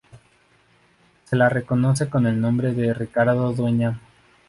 [1.25, 3.99] Se la reconoce con el nombre de "Ricardo Dueña".